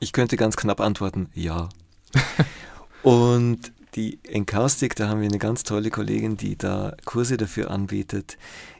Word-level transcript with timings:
Ich 0.00 0.12
könnte 0.12 0.38
ganz 0.38 0.56
knapp 0.56 0.80
antworten, 0.80 1.28
ja. 1.34 1.68
und 3.02 3.72
die 3.94 4.18
Enkaustik, 4.24 4.96
da 4.96 5.08
haben 5.08 5.20
wir 5.20 5.28
eine 5.28 5.38
ganz 5.38 5.62
tolle 5.62 5.90
Kollegin, 5.90 6.38
die 6.38 6.56
da 6.56 6.96
Kurse 7.04 7.36
dafür 7.36 7.70
anbietet, 7.70 8.38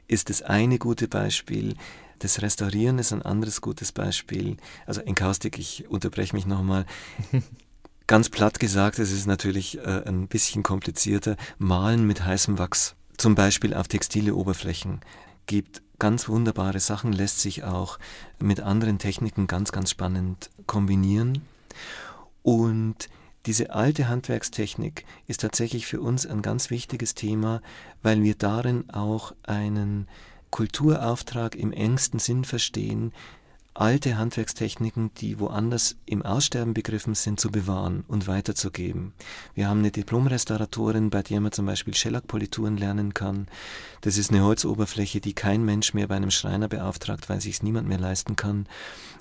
ist 0.09 0.30
das 0.30 0.41
eine 0.41 0.79
gute 0.79 1.09
Beispiel. 1.09 1.75
Das 2.21 2.41
Restaurieren 2.41 2.98
ist 2.98 3.12
ein 3.12 3.22
anderes 3.22 3.61
gutes 3.61 3.93
Beispiel. 3.93 4.56
Also 4.87 5.03
Enkaustik, 5.03 5.59
ich 5.59 5.88
unterbreche 5.88 6.35
mich 6.35 6.46
nochmal. 6.46 6.87
Ganz 8.07 8.29
platt 8.29 8.59
gesagt, 8.59 8.99
es 8.99 9.13
ist 9.13 9.27
natürlich 9.27 9.79
äh, 9.79 10.03
ein 10.07 10.27
bisschen 10.27 10.63
komplizierter. 10.63 11.37
Malen 11.59 12.07
mit 12.07 12.25
heißem 12.25 12.59
Wachs, 12.59 12.97
zum 13.19 13.35
Beispiel 13.35 13.73
auf 13.73 13.89
textile 13.89 14.35
Oberflächen, 14.35 15.01
gibt 15.51 15.82
ganz 15.98 16.28
wunderbare 16.28 16.78
Sachen, 16.78 17.12
lässt 17.12 17.41
sich 17.41 17.64
auch 17.64 17.98
mit 18.38 18.60
anderen 18.60 19.00
Techniken 19.00 19.48
ganz, 19.48 19.73
ganz 19.73 19.91
spannend 19.91 20.48
kombinieren. 20.66 21.42
Und 22.45 23.09
diese 23.46 23.74
alte 23.74 24.08
Handwerkstechnik 24.08 25.05
ist 25.27 25.41
tatsächlich 25.41 25.86
für 25.86 26.00
uns 26.00 26.24
ein 26.24 26.41
ganz 26.41 26.70
wichtiges 26.70 27.16
Thema, 27.16 27.62
weil 28.00 28.22
wir 28.22 28.36
darin 28.36 28.91
auch 28.91 29.34
einen 29.42 30.06
Kulturauftrag 30.50 31.56
im 31.56 31.72
engsten 31.72 32.20
Sinn 32.20 32.44
verstehen, 32.44 33.12
alte 33.80 34.19
Handwerkstechniken, 34.19 35.11
die 35.15 35.41
woanders 35.41 35.97
im 36.05 36.23
Aussterben 36.23 36.75
begriffen 36.75 37.15
sind, 37.15 37.41
zu 37.41 37.51
bewahren 37.51 38.05
und 38.09 38.29
weiterzugeben. 38.29 39.15
Wir 39.55 39.70
haben 39.70 39.79
eine 39.79 39.91
Diplomrestauratorin, 39.91 41.09
bei 41.09 41.23
der 41.23 41.41
man 41.41 41.53
zum 41.53 41.65
Beispiel 41.65 41.95
Schellackpolituren 41.95 42.77
lernen 42.77 43.15
kann. 43.15 43.47
Das 44.03 44.19
ist 44.19 44.30
eine 44.30 44.45
Holzoberfläche, 44.45 45.23
die 45.23 45.33
kein 45.33 45.65
Mensch 45.65 45.95
mehr 45.95 46.09
bei 46.09 46.16
einem 46.16 46.30
Schreiner 46.30 46.69
beauftragt, 46.69 47.30
weil 47.30 47.41
sich 47.41 47.62
niemand 47.62 47.89
mehr 47.89 47.98
leisten 47.98 48.37
kann. 48.37 48.66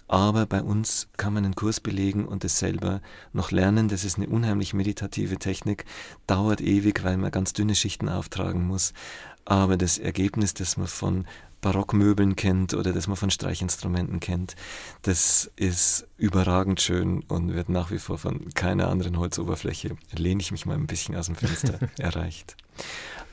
Aber 0.10 0.46
bei 0.46 0.62
uns 0.62 1.08
kann 1.16 1.34
man 1.34 1.46
einen 1.46 1.56
Kurs 1.56 1.80
belegen 1.80 2.26
und 2.26 2.44
es 2.44 2.60
selber 2.60 3.02
noch 3.32 3.52
lernen. 3.52 3.88
Das 3.88 4.04
ist 4.04 4.18
eine 4.18 4.28
unheimlich 4.28 4.74
meditative 4.74 5.38
Technik, 5.38 5.86
dauert 6.28 6.60
ewig, 6.60 7.06
weil 7.06 7.16
man 7.16 7.32
ganz 7.32 7.54
dünne 7.54 7.76
Schichten 7.76 8.10
auftragen 8.10 8.68
muss. 8.68 8.92
Aber 9.46 9.78
das 9.78 9.98
Ergebnis, 9.98 10.54
das 10.54 10.78
man 10.78 10.88
von 10.88 11.26
Barockmöbeln 11.62 12.36
kennt 12.36 12.74
oder 12.74 12.94
das 12.94 13.08
man 13.08 13.18
von 13.18 13.32
Streichinstrumenten 13.32 14.20
kennt, 14.20 14.56
das 15.02 15.52
ist 15.56 16.08
überragend 16.18 16.82
schön 16.82 17.24
und 17.28 17.54
wird 17.54 17.70
nach 17.70 17.92
wie 17.92 18.00
vor 18.00 18.18
von 18.18 18.50
keiner 18.54 18.88
anderen 18.88 19.18
Holzoberfläche, 19.18 19.96
lehne 20.14 20.42
ich 20.42 20.52
mich 20.52 20.66
mal 20.66 20.76
ein 20.76 20.88
bisschen 20.88 21.16
aus 21.16 21.28
dem 21.28 21.36
Fenster, 21.36 21.80
erreicht. 21.98 22.56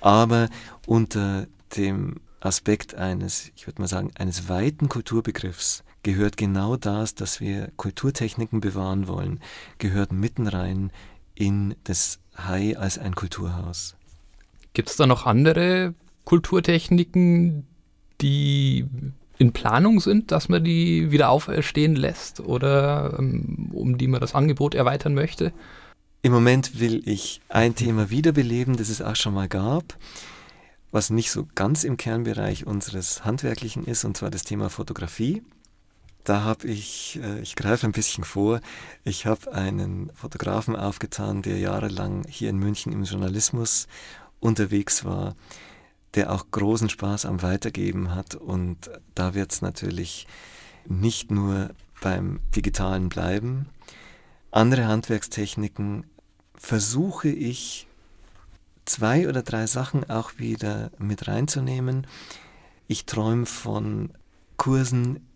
Aber 0.00 0.48
unter 0.86 1.46
dem 1.76 2.16
Aspekt 2.40 2.94
eines, 2.94 3.50
ich 3.56 3.66
würde 3.66 3.82
mal 3.82 3.88
sagen, 3.88 4.10
eines 4.16 4.48
weiten 4.48 4.88
Kulturbegriffs 4.88 5.84
gehört 6.02 6.36
genau 6.36 6.76
das, 6.76 7.14
dass 7.14 7.40
wir 7.40 7.72
Kulturtechniken 7.76 8.60
bewahren 8.60 9.08
wollen, 9.08 9.40
gehört 9.78 10.12
mitten 10.12 10.46
rein 10.46 10.92
in 11.34 11.74
das 11.84 12.20
Hai 12.36 12.76
als 12.76 12.98
ein 12.98 13.14
Kulturhaus. 13.14 13.96
Gibt 14.72 14.90
es 14.90 14.96
da 14.96 15.06
noch 15.06 15.26
andere 15.26 15.94
Kulturtechniken, 16.24 17.66
die 18.20 18.86
in 19.38 19.52
Planung 19.52 20.00
sind, 20.00 20.32
dass 20.32 20.48
man 20.48 20.64
die 20.64 21.10
wieder 21.10 21.28
auferstehen 21.28 21.94
lässt 21.94 22.40
oder 22.40 23.16
ähm, 23.18 23.70
um 23.72 23.98
die 23.98 24.08
man 24.08 24.20
das 24.20 24.34
Angebot 24.34 24.74
erweitern 24.74 25.14
möchte? 25.14 25.52
Im 26.22 26.32
Moment 26.32 26.80
will 26.80 27.02
ich 27.06 27.40
ein 27.48 27.74
Thema 27.74 28.10
wiederbeleben, 28.10 28.76
das 28.76 28.88
es 28.88 29.02
auch 29.02 29.16
schon 29.16 29.34
mal 29.34 29.48
gab, 29.48 29.96
was 30.90 31.10
nicht 31.10 31.30
so 31.30 31.46
ganz 31.54 31.84
im 31.84 31.96
Kernbereich 31.96 32.66
unseres 32.66 33.24
Handwerklichen 33.24 33.84
ist, 33.84 34.04
und 34.04 34.16
zwar 34.16 34.30
das 34.30 34.42
Thema 34.42 34.70
Fotografie. 34.70 35.42
Da 36.24 36.42
habe 36.42 36.66
ich, 36.66 37.20
äh, 37.22 37.40
ich 37.40 37.54
greife 37.54 37.86
ein 37.86 37.92
bisschen 37.92 38.24
vor, 38.24 38.60
ich 39.04 39.26
habe 39.26 39.52
einen 39.52 40.10
Fotografen 40.14 40.74
aufgetan, 40.74 41.42
der 41.42 41.58
jahrelang 41.58 42.24
hier 42.28 42.50
in 42.50 42.58
München 42.58 42.92
im 42.92 43.04
Journalismus 43.04 43.86
unterwegs 44.40 45.04
war 45.04 45.36
der 46.16 46.32
auch 46.32 46.50
großen 46.50 46.88
Spaß 46.88 47.26
am 47.26 47.42
Weitergeben 47.42 48.14
hat. 48.14 48.34
Und 48.34 48.90
da 49.14 49.34
wird 49.34 49.52
es 49.52 49.62
natürlich 49.62 50.26
nicht 50.86 51.30
nur 51.30 51.70
beim 52.00 52.40
digitalen 52.54 53.08
bleiben. 53.08 53.66
Andere 54.50 54.86
Handwerkstechniken 54.86 56.04
versuche 56.54 57.28
ich 57.28 57.86
zwei 58.86 59.28
oder 59.28 59.42
drei 59.42 59.66
Sachen 59.66 60.08
auch 60.08 60.38
wieder 60.38 60.90
mit 60.98 61.28
reinzunehmen. 61.28 62.06
Ich 62.88 63.04
träume 63.04 63.46
von 63.46 64.10
Kursen, 64.56 65.26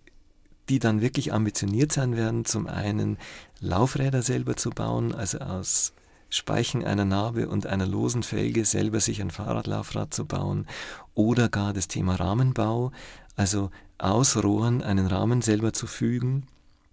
die 0.69 0.78
dann 0.78 1.00
wirklich 1.00 1.32
ambitioniert 1.32 1.92
sein 1.92 2.16
werden. 2.16 2.44
Zum 2.44 2.66
einen 2.66 3.19
Laufräder 3.60 4.22
selber 4.22 4.56
zu 4.56 4.70
bauen, 4.70 5.14
also 5.14 5.38
aus 5.38 5.92
Speichen 6.30 6.84
einer 6.84 7.04
Narbe 7.04 7.48
und 7.48 7.66
einer 7.66 7.86
losen 7.86 8.22
Felge 8.22 8.64
selber 8.64 9.00
sich 9.00 9.20
ein 9.20 9.30
Fahrradlaufrad 9.30 10.14
zu 10.14 10.24
bauen 10.24 10.66
oder 11.14 11.48
gar 11.48 11.72
das 11.72 11.88
Thema 11.88 12.14
Rahmenbau, 12.14 12.92
also 13.36 13.70
aus 13.98 14.42
Rohren 14.42 14.82
einen 14.82 15.06
Rahmen 15.06 15.42
selber 15.42 15.72
zu 15.72 15.86
fügen. 15.86 16.46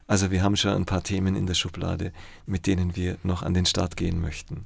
Also 0.08 0.32
wir 0.32 0.42
haben 0.42 0.56
schon 0.56 0.72
ein 0.72 0.86
paar 0.86 1.04
Themen 1.04 1.36
in 1.36 1.48
der 1.48 1.54
Schublade, 1.54 2.14
mit 2.46 2.66
denen 2.66 2.96
wir 2.96 3.18
noch 3.24 3.44
an 3.44 3.54
den 3.54 3.66
Start 3.66 3.98
gehen 3.98 4.22
möchten. 4.22 4.66